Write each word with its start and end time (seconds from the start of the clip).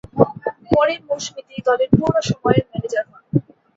পরের 0.69 0.99
মৌসুমে 1.07 1.41
তিনি 1.47 1.61
দলের 1.67 1.89
পূর্ণ-সময়ের 1.97 2.63
ম্যানেজার 2.69 3.05
হন। 3.09 3.23